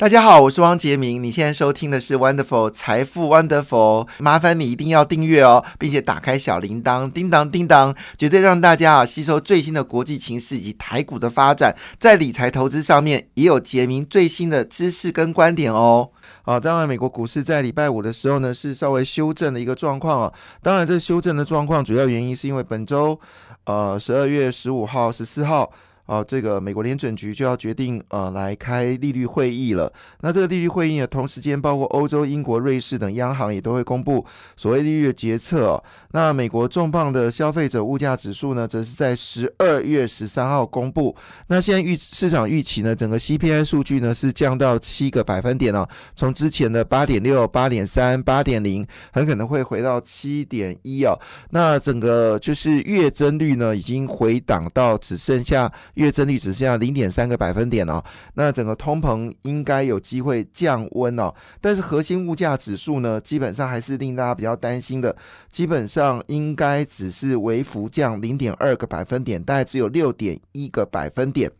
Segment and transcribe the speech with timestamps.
[0.00, 1.22] 大家好，我是汪杰明。
[1.22, 16.08] 你现在收听的是 Wonderful 财富 Wonderful，麻烦你一定要订阅哦，并且打开小铃铛，叮当叮当，绝对让大家啊吸收最新的国际情势以及台股的发展，在理财投资上面也有杰明最新的知识跟观点哦。
[16.44, 20.32] 啊，当然，美国股市在礼拜五的时候呢是稍微修正的一个状况啊。
[20.62, 23.20] 当然，这修正的状况主要原因是因为本周
[23.64, 25.70] 呃十二月十五号、十四号。
[26.10, 29.92] 哦，这个美国联准局就要决定呃来开利率会议了。
[30.22, 35.66] 那这个利率会议呢，同时间包括欧洲、英国、瑞士等央行也都会公布所谓利率的决策。
[35.66, 35.84] 哦。
[36.10, 41.14] 那美国重磅的消费者物价指数呢，则是在十二月十三号公布。
[41.46, 51.16] 那现在预市场预期呢，整个 CPI 数据呢是降到七个百分点哦，从之前的八点六、八点三、八点零，很可能会回到七点一哦。
[51.50, 55.72] 那整个就是月增率呢，已经回档到只剩下。
[56.00, 58.02] 月增率只剩下零点三个百分点哦，
[58.34, 65.14] 那整个通膨应该有机会降温哦，但是核心物价指数呢，基本上还是令大家比较担心的，
[65.50, 71.50] 基本上应该只是微幅降零点二个百分点，大概只有六点一个百分点，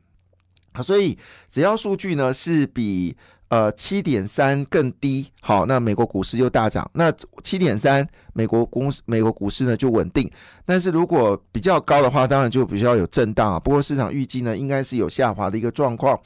[0.72, 1.19] 好，所以
[1.50, 3.16] 只要数据呢是比。
[3.51, 6.89] 呃，七点三更低，好，那美国股市就大涨。
[6.95, 7.12] 那
[7.43, 10.31] 七点三，美国公美国股市呢就稳定。
[10.65, 13.59] 但是如果比较高的话，当然就比较有震荡啊。
[13.59, 16.17] 不过市场预计呢，应该是有下滑的一个状况。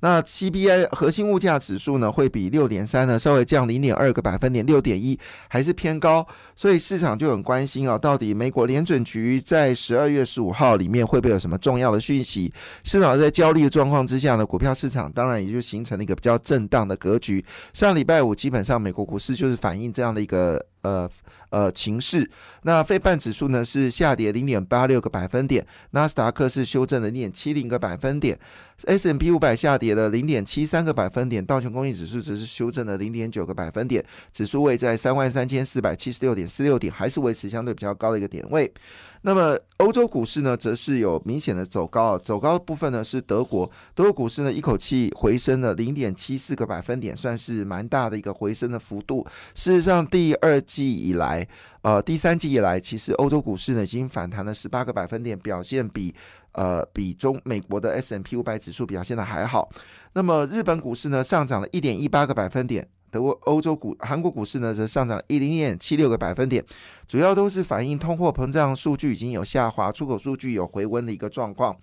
[0.00, 12.52] 那 CPI 核心物价指数呢，会比六点三呢稍微降零点二个百分点，六点一还是偏高，所以市场就很关心啊，到底美国联准局在十二月十五号里面会不会有什么重要的讯息？
[12.82, 17.44] 市场在焦虑的状况之下呢，股票市场当然也就形成了一个比较震荡的格局。
[17.72, 20.69] 上礼拜五基本上美国股市就是反映这样的一个。
[20.82, 21.10] 呃
[21.50, 22.28] 呃，情势。
[22.62, 28.38] 那费半指数呢是下跌零点八六个百分点，纳斯达克是修正了零点七零个百分点
[28.86, 38.72] ，S M P 五百下跌了零点七三个百分点，道琼工业指数则是修正了零点九个百分点，指数位在三万三千四百七十六点四六点，还是维持相对比较高的一个点位。
[39.22, 49.26] 那么欧洲股市呢，则是有明显的走高，走高的部分呢是德国，德国股市呢一口气回升了零点七四个百分点，算是蛮大的一个回升的幅度。
[49.54, 51.46] 事实上，第二季以来，
[51.82, 56.14] 呃，第三季以来，其实欧洲股市呢已经反弹了十八个百分点，表现比
[56.52, 59.70] 呃比中美国的 S M P 五百指数表现的还好。
[60.14, 62.88] 那么日本股市呢上涨了一点一八个百分点。
[63.10, 66.64] 德国、欧洲股、韩国股市呢，则上涨一零点七六个百分点，
[67.06, 71.76] 主要都是反映通货膨胀数据已经有下滑，出口数据有回温的一个状况。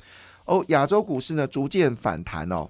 [0.45, 2.69] 哦，亚洲股市呢逐渐反弹哦。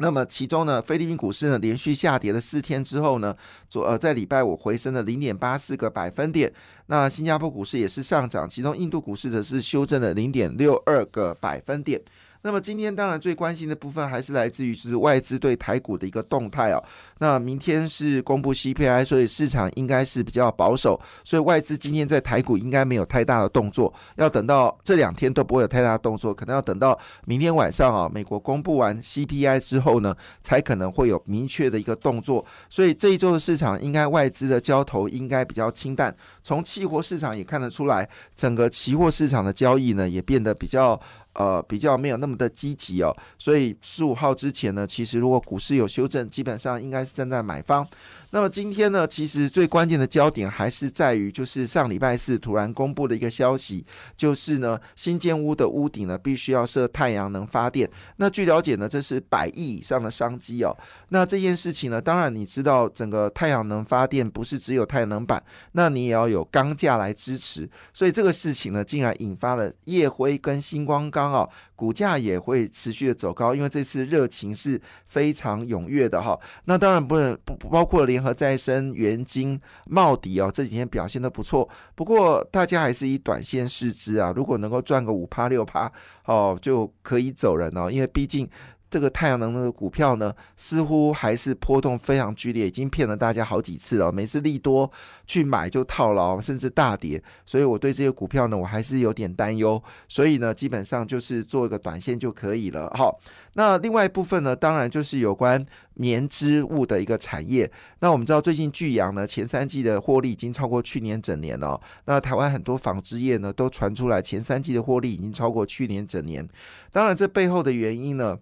[0.00, 3.36] 那么其中呢，菲律宾股市呢连续下跌了四天之后呢，
[3.68, 6.52] 昨呃在礼拜五回升了零点八四个百分点。
[6.86, 12.00] 那新加坡股市也是上涨，其中印度股市则是修正了零点六二个百分点。
[12.42, 16.82] 那么今天当然最关心的部分还是来自于就是外资对台股的一个动态哦。
[17.18, 23.92] 那明天是公布 CPI，所以市场应该是比较保守，所以外资今天在台股应该没有太大的动作。
[24.16, 32.46] 要等到这两天都不会有太大的动作，可能要等到明天晚上啊，美国公布完 CPI 之后呢，才可能会有明确的一个动作。
[32.70, 36.14] 所以这一周的市场应该外资的交投应该比较清淡。
[36.42, 40.98] 从期货市场也看得出来，整个期货市场的交易呢也变得比较。
[41.34, 47.86] 呃，比较没有那么的积极哦，所以十五号之前呢，其实如果股市有修正，基本上应该是站在买方。
[48.30, 57.88] 那么今天呢，其实最关键的焦点还是在于，就是上礼拜四突然公布的一个消息，就是呢，新建屋的屋顶呢必须要设太阳能发电。
[58.16, 60.76] 那据了解呢，这是百亿以上的商机哦。
[61.08, 67.66] 那这件事情呢，当然你知道，整个太阳能发电不是只有太阳能板，那你也要有钢架来支持。
[67.94, 76.38] 所以这个事情呢，竟然引发了夜辉跟星光刚啊，股价也会持续的走高，因为这次热情是非常踊跃的哈。
[76.64, 77.98] 那当然不能不不包括。
[78.08, 81.68] 联合再生、元金、茂迪哦，这几天表现的不错。
[81.94, 85.92] 不过大家还是以短线试之啊，如果能够赚个五趴六趴
[86.24, 87.90] 哦，就可以走人哦。
[87.90, 88.48] 因为毕竟
[88.90, 94.10] 这个太阳能的股票呢，似乎还是波动非常剧烈，已经骗了大家好几次了。
[94.10, 94.90] 每次利多
[95.26, 99.82] 去买就套牢，甚至大跌，所以我对这些股票呢，我还是有点担忧。
[100.08, 102.90] 所以呢，基本上就是做一个短线就可以了。
[102.94, 103.18] 好。
[103.54, 107.68] 那另外一部分呢，当然就是有关棉织物的一个产业。
[107.98, 111.80] 那我们知道，最近巨阳呢，前三季的获利已经超过去年整年了。
[112.04, 116.48] 那台湾很多纺织业呢，都传出来前三季的获利已经超过去年整年。
[116.92, 118.38] 当然，这背后的原因呢，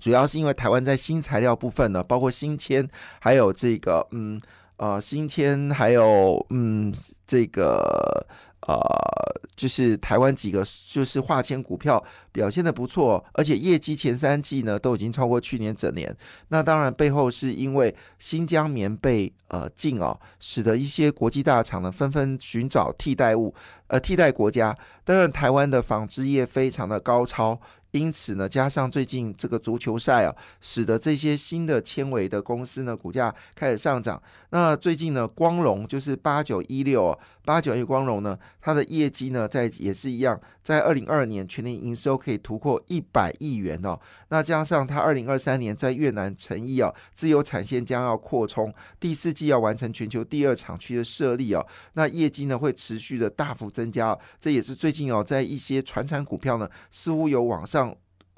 [0.00, 2.88] 主要是因为台湾在新材料部分呢，包括新铅，
[3.20, 4.40] 还有这个嗯
[4.78, 6.92] 呃新铅，还有嗯
[7.26, 8.26] 这个。
[8.68, 8.78] 呃，
[9.56, 16.14] 就是台湾几个就是化纤股票表现的不错，而且业绩前三季呢都已经超过去年整年。
[16.48, 23.54] 那当然背后是因为新疆棉被呃禁哦，使得一些国际大厂呢纷纷寻找替代物，
[23.86, 24.76] 呃替代国家。
[25.04, 27.58] 当然台湾的纺织业非常的高超。
[27.92, 34.22] 因此呢，加上最近这个足球赛啊，使得这些新的纤维的公司呢，股价开始上涨。
[34.50, 43.98] 那最近呢，光荣就是八九一六八九一光荣呢，它的业绩呢，在也是一样，在二零二二年全年营收可以突破一百亿元哦。
[44.28, 54.16] 那加上它二零二三年在越南成衣啊，自有产线将要扩充，第四季要完成全球第二厂区的设立哦，那业绩呢会持续的大幅增加。
[54.40, 57.79] 这也是最近哦，在一些传产股票呢，似乎有往上。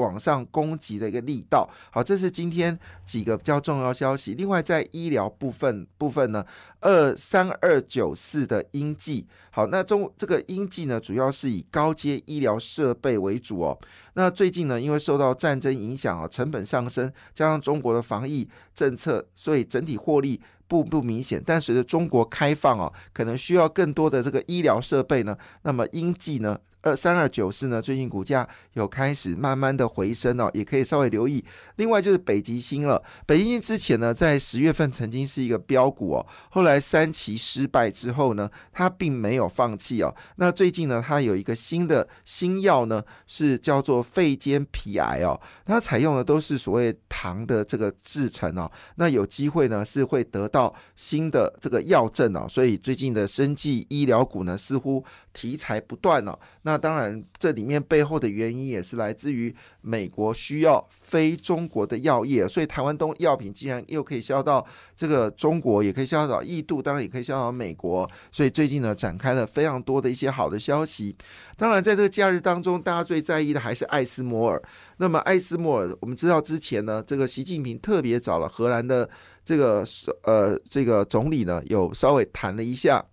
[0.02, 4.34] 往上攻击的一个力道，好，这是今天几个比较重要消息。
[4.34, 6.44] 另外，在医疗部分部分呢，
[6.80, 13.78] 二三二九四的英记，好，那中这个英记呢，主要是以高阶医疗设备为主哦。
[14.14, 21.42] 那最近呢，因为受到战争影响啊，成本上升，加上中国的防疫政策，所以整体获利不不明显。
[21.46, 26.58] 但随着中国开放哦，可能需要更多的这个医疗设备呢，那么英记呢？
[26.82, 31.44] 二三二九四呢，最近股价有开始慢慢的回升哦，也可以稍微留意。
[31.76, 40.12] 另外就是北极星了，北极星之前呢，在十月份曾经是一个标股哦，后来三期失败之后呢，它并没有放弃哦。
[40.36, 56.71] 那最近呢，它有一个新的新药呢，是叫做肺间皮癌哦，它采用的都是所谓糖的这个制成哦，那有机会呢是会得到新的这个药证哦，所以最近的生技医疗股呢，似乎题材不断哦，那。
[56.72, 64.66] 那当然，这里面背后的原因也是来自于美国需要非中国的药业，所以台湾东药品既然又可以销到
[64.96, 71.14] 这个中国，也可以销到印度，当然也可以销到美国，所以最近呢展开了非常多的一些好的消息。
[71.58, 74.62] 当然，在这个假日当中，大家最在意的还是艾斯摩尔。
[74.96, 79.06] 那么艾斯摩尔，我们知道之前呢，这个习近平特别找了荷兰的
[79.44, 79.84] 这个
[80.22, 83.04] 呃这个总理呢，有稍微谈了一下。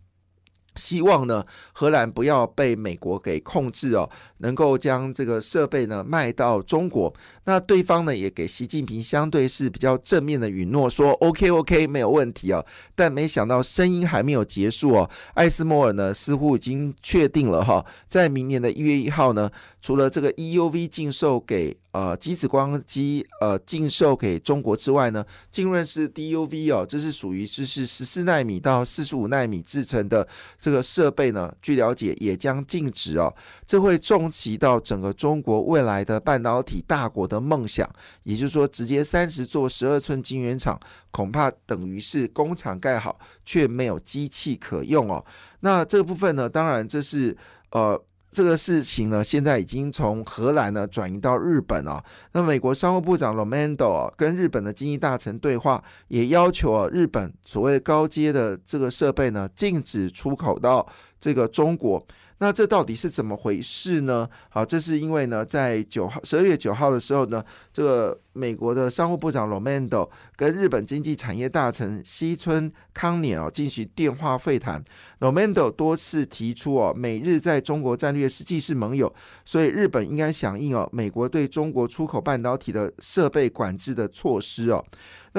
[0.76, 7.14] 希望呢，荷兰不要被美国给控制哦，能够将这个设备呢卖到中国。
[7.46, 12.66] 那对方呢也给习近平相对是比较正面的允诺，说 OK OK 没有问题哦。
[12.96, 19.52] 但没想到声音还没有结束哦，艾斯摩尔呢似乎已经确定了哈，在明年的一月一号呢，
[19.82, 21.78] 除了这个 EUV 禁售给。
[21.92, 30.28] 呃，极紫光机呃禁售给中国之外呢，浸润式 DUV 哦，这是属于是是十四纳米到四十五纳米制成的
[30.60, 33.34] 这个设备呢，据了解也将禁止哦，
[33.66, 37.90] 这会重击到整个中国未来的半导体大国的梦想，
[38.22, 45.26] 也就是说，直接三十座十二寸晶圆厂，恐怕等于是工厂盖好却没有机器可用哦。
[45.62, 47.36] 那这个部分呢，当然这是
[47.72, 48.00] 呃。
[48.32, 52.04] 这个事情呢，现在已经从荷兰呢转移到日本了。
[52.34, 60.88] 那美国商务部长 Romeo 跟日本的经济大臣对话，也要求啊日本所谓高阶的这个设备呢，禁止出口到
[61.20, 62.06] 这个中国。
[62.40, 64.28] 那这到底是怎么回事呢？
[64.50, 74.82] 好，这是因为呢，在九号十二月九号的时候呢，这个美国的商务部长 Romando 跟日本经济产业大臣西村康稔哦进行电话会谈。
[75.20, 79.14] Romando 多次提出哦，美日在中国战略实际是盟友，
[79.44, 84.84] 所以日本应该响应哦美国对中国出口半导体的设备管制的措施哦。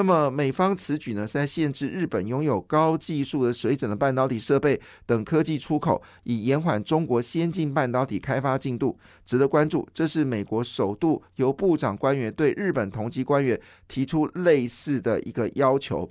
[0.00, 9.86] 那么美方此举呢，是在限制日本拥有高技术的水准的半导体设备等科技出口，以延缓中国先进半导体开发进度，值得关注。
[9.92, 16.10] 这是美国首度由部长官员对日本同级官员提出类似的一个要求。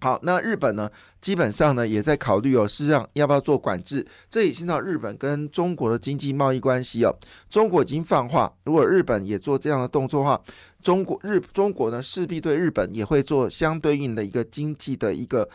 [0.00, 4.04] 好，那日本呢，基本上呢也在考虑哦，是让要不要做管制。
[4.28, 7.16] 这也牵到日本跟中国的经济贸易关系哦。
[7.48, 10.42] 中国已经放话，如果日本也做这样的动作的话。
[10.86, 15.48] 中国日中国呢势必对日本也会做相对应的一个经济的一个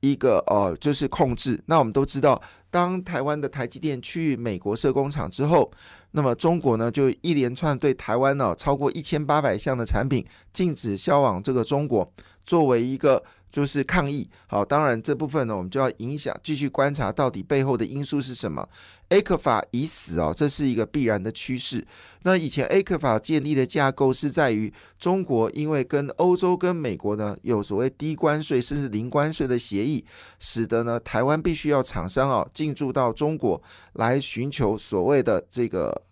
[0.00, 1.62] 一个呃就是控制。
[1.66, 5.70] 那我们都知道，当台湾的台积电去美国设工厂之后，
[6.10, 12.12] 那么中国呢就一连串对台湾呢超过一千八百项的产品禁止销往这个中国，
[12.44, 13.22] 作为一个。
[13.52, 18.66] 就是抗议，好，当然这部分呢，我们就要影响继续观察到底背后的因素是什么。
[19.12, 21.86] A 克法已死哦，这是一个必然的趋势。
[22.22, 30.02] 那以前 A 克法建立的架构是在于中国，因为跟欧洲跟美国呢有所谓低关税甚至零关税的协议，
[30.38, 36.02] 使得呢台湾必须要厂商啊进驻到中国来寻求所谓的这个。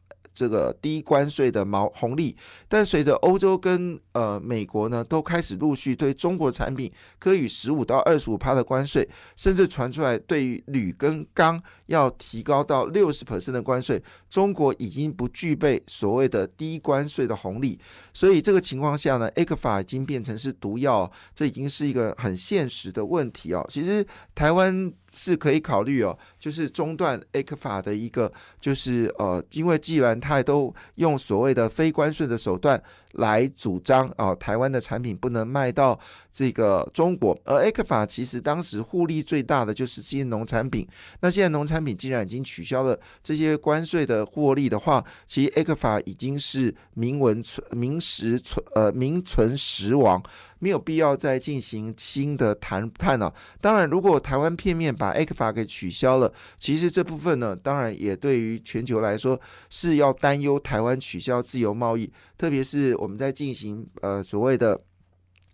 [0.40, 2.35] 这个低关税的毛红利，
[2.66, 9.06] 但随着欧洲跟呃美国呢都开始陆续对中国产品科予十五到二十五趴的关税，
[9.37, 17.78] 甚至传出来对于铝跟钢要提高到六十 percent 的关税，中国已经不具备所谓的低关税的红利，
[18.14, 23.62] 所以这个情况下呢，A 克法已经变成是毒药，这已经是一个很现实的问题哦。
[23.68, 24.02] 其实
[24.35, 24.90] 台湾。
[25.12, 32.80] 是可以考虑哦，就是中断 A 克法的一个，就是呃，因为既然他都用所谓的非关税的手段
[33.12, 35.98] 来主张啊，台湾的产品不能卖到
[36.32, 40.86] 这个中国，而 A 克法其实当时获利最大的就是这些农产品。
[41.20, 50.22] 那现在农产品既然已经取消了这些关税的获利的话，其实 A 克法已经是名文存名实存呃名存实亡。
[50.62, 53.32] 没有必要再进行新的谈判了。
[53.62, 59.40] 当然，如果台湾片面把 A 克法给取消了，其实这部分呢，当然也对于全球来说
[59.70, 64.80] 是要担忧台湾取消自由贸易，特别是我们在进行呃所谓的。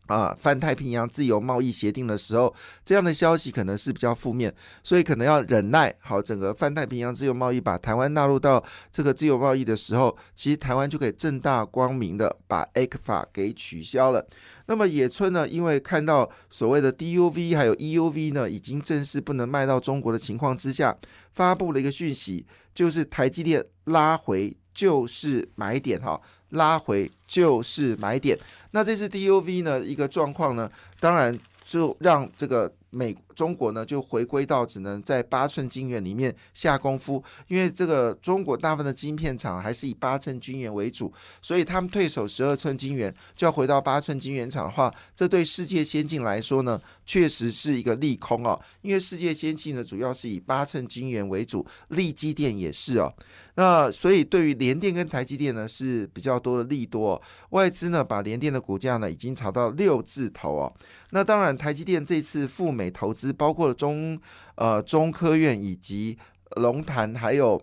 [0.08, 5.92] 啊，泛太平洋自由贸易协定的时候，这样的消息可能是比较负面，所以可能要忍耐。
[5.98, 14.24] 好，整个泛太平洋自由贸易把台湾纳入到这个自由贸易的时候，其实台湾就可以正大光明的把 A 克法给取消了。
[14.66, 20.96] 那么野村呢，因为看到所谓的 DUV 还有 EUV 呢，已经正式不能卖到中国的情况之下，
[21.34, 26.20] 发布了一个讯息，就是台积电拉回就是买点哈。
[26.50, 28.38] 拉回就是买点，
[28.70, 32.72] 那这次 DUV 呢一个状况呢，当然就让这个。
[32.96, 41.12] 美中国呢就回归到只能在八寸晶圆里面下功夫，因为这个中国大部分的晶片厂还是以八寸晶圆为主，
[41.42, 48.58] 所以他们退守十二寸晶圆，就要回到八寸晶圆厂的话，这对世界先进来说呢，确实是一个利空哦。
[48.80, 53.12] 因为世界先进呢主要是以八寸晶圆为主，利基电也是哦。
[53.56, 60.72] 那所以对于联电跟台积电呢是比较多的利多，外资呢把联电的股价呢已经炒到六字头哦。
[61.10, 62.85] 那当然台积电这次赴美。
[62.90, 64.20] 投资包括了中
[64.56, 66.18] 呃中科院以及
[66.56, 67.60] 龙潭还有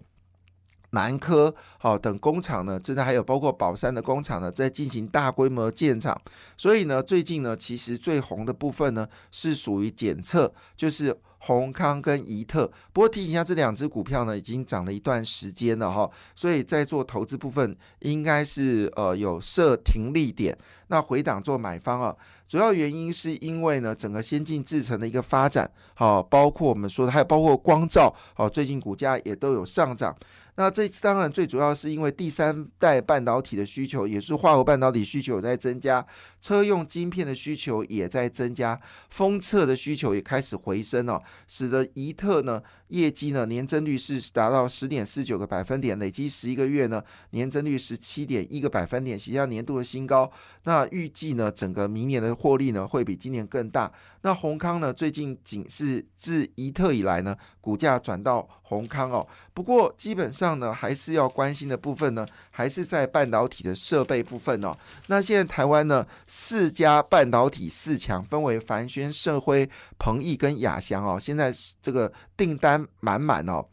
[0.92, 6.20] 南科好等工厂呢，正在还有包括宝山的工厂呢，在进行大规模建厂。
[6.56, 12.72] 所以呢，最近呢，其实最红的部分呢，是属于检测，就是宏康跟怡特。
[12.94, 20.56] 不过提醒一下，这两只股票呢，已经涨了一段时间了哈，所以在做投资部分，应该是呃有设停利点，
[20.90, 22.16] 那回档做买方啊。
[22.54, 30.16] 主要原因是因为呢，整个先进制程的一个发展，好，包括我们说的，还有包括光照，好，最近股价也都有上涨。
[30.56, 36.06] 那这次当然最主要是因为第三代半导体的需求，也是化合半导体需求在增加，
[36.40, 38.80] 车用晶片的需求也在增加，
[39.10, 42.62] 封测的需求也开始回升哦，使得怡特呢
[42.94, 50.32] 业绩呢年增率是达到十点四九个百分点，累积十一个月呢年增率十七点一个百分点，写下年度的新高。
[50.66, 53.92] 那预计呢整个明年的获利呢会比今年更大。
[54.24, 60.54] 那宏康呢最近仅是自一特以来呢股价转到宏康哦，不过基本上。
[60.64, 64.74] 呢，还是要关心的部分呢，还是在半导体的设备部分哦。
[65.08, 73.66] 那现在台湾呢，四家半导体四强分为凡轩、盛辉、鹏毅跟雅翔哦，现在这个订单满满哦。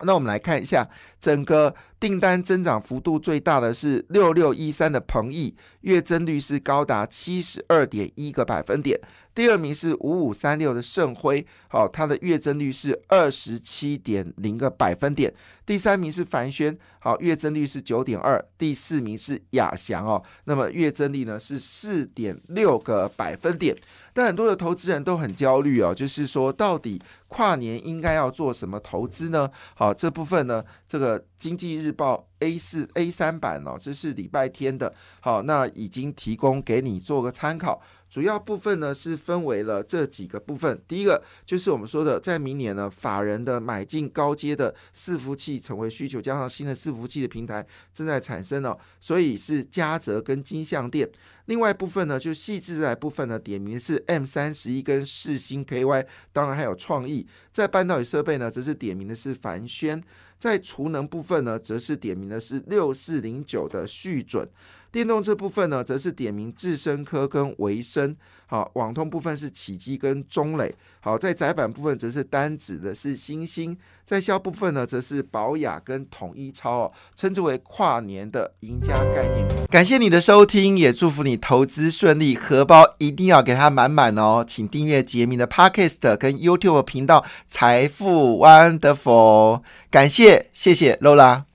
[0.00, 0.88] 那我们来看一下，
[1.20, 8.98] 整个订单增长幅度最大的是六六一三的鹏毅，月增率是高达七十二点一个百分点。
[9.34, 15.32] 第二名是五五三六的盛辉，好，它的月增率是二十七点零个百分点。
[15.64, 18.44] 第三名是凡轩，好，月增率是九点二。
[18.56, 23.76] 第四名是亚翔哦，那么月增率呢是四点六个百分点。
[24.12, 29.48] 但很多的投资人都很焦虑哦，就是说到底跨年应该要做什么投资呢？
[29.76, 37.80] 好，这部分呢，这个经济日日报 A 四 A 三版哦，这是礼拜天的，好，那已经提供给你做个参考。
[38.10, 51.10] 主要部分呢是分为了这几个部分，第一个就是我们说的，在明年呢，法人的买进高阶的伺服器成为需求，加上新的伺服器的平台正在产生哦，所以是嘉泽跟金相店。
[51.46, 57.26] 另外部分呢，就细致来部分呢，点名是 M 三十一跟世星 KY，当然还有创意。
[57.50, 60.02] 在半导体设备呢，则是点名的是凡轩。
[60.38, 64.48] 在储能部分呢，则是点名的是六四零九的续准。
[64.90, 68.16] 电动车部分呢，则是点名智深科跟维生。
[68.46, 70.74] 好，网通部分是启基跟中磊。
[71.00, 73.76] 好，在窄板部分则是单指的是星星。
[74.06, 79.46] 在销部分呢，则是宝雅跟统一超哦，称之为跨年的赢家概念。
[79.70, 84.42] 感谢你的收听，也祝福你投资顺利，荷包一定要给它满满哦。
[84.48, 89.60] 请订阅杰明的 Podcast 跟 YouTube 频道财富 Wonderful。
[89.90, 91.47] 感谢，谢谢 Lola。